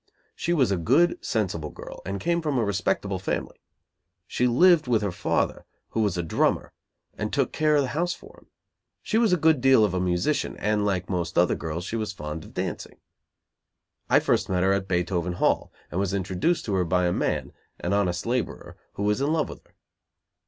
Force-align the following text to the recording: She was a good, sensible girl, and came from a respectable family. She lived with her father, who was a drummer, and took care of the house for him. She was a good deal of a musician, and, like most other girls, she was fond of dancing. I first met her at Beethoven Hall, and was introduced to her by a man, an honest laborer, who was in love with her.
She 0.35 0.51
was 0.51 0.71
a 0.71 0.77
good, 0.77 1.23
sensible 1.23 1.69
girl, 1.69 2.01
and 2.07 2.19
came 2.19 2.41
from 2.41 2.57
a 2.57 2.63
respectable 2.65 3.19
family. 3.19 3.61
She 4.25 4.47
lived 4.47 4.87
with 4.87 5.03
her 5.03 5.11
father, 5.11 5.63
who 5.89 6.01
was 6.01 6.17
a 6.17 6.23
drummer, 6.23 6.73
and 7.19 7.31
took 7.31 7.51
care 7.51 7.75
of 7.75 7.83
the 7.83 7.89
house 7.89 8.15
for 8.15 8.39
him. 8.39 8.47
She 9.03 9.19
was 9.19 9.31
a 9.31 9.37
good 9.37 9.61
deal 9.61 9.85
of 9.85 9.93
a 9.93 9.99
musician, 9.99 10.57
and, 10.57 10.87
like 10.87 11.07
most 11.07 11.37
other 11.37 11.53
girls, 11.53 11.85
she 11.85 11.97
was 11.97 12.13
fond 12.13 12.43
of 12.43 12.55
dancing. 12.55 12.97
I 14.09 14.19
first 14.19 14.49
met 14.49 14.63
her 14.63 14.73
at 14.73 14.87
Beethoven 14.87 15.33
Hall, 15.33 15.71
and 15.91 15.99
was 15.99 16.15
introduced 16.15 16.65
to 16.65 16.73
her 16.73 16.83
by 16.83 17.05
a 17.05 17.13
man, 17.13 17.53
an 17.79 17.93
honest 17.93 18.25
laborer, 18.25 18.75
who 18.93 19.03
was 19.03 19.21
in 19.21 19.31
love 19.31 19.49
with 19.49 19.63
her. 19.65 19.75